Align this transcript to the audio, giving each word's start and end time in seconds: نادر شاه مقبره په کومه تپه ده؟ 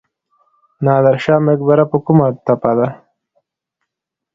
نادر 0.85 1.15
شاه 1.23 1.41
مقبره 1.47 1.85
په 1.91 1.97
کومه 2.05 2.27
تپه 2.45 2.71
ده؟ 2.77 2.87